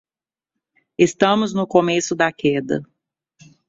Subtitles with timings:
[0.97, 2.81] Estamos no começo da queda.